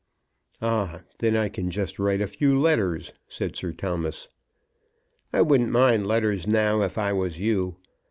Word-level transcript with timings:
"Ah; 0.63 1.01
then 1.19 1.37
I 1.37 1.47
can 1.47 1.69
just 1.69 1.99
write 1.99 2.21
a 2.21 2.25
few 2.25 2.57
letters," 2.59 3.13
said 3.27 3.55
Sir 3.55 3.71
Thomas. 3.71 4.29
"I 5.31 5.43
wouldn't 5.43 5.69
mind 5.69 6.07
letters 6.07 6.47
now 6.47 6.81
if 6.81 6.97
I 6.97 7.13
was 7.13 7.39
you. 7.39 7.77